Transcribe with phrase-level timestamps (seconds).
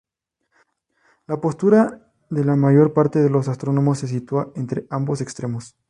[1.27, 5.77] La postura de la mayor parte de los astrónomos se sitúa entre ambos extremos.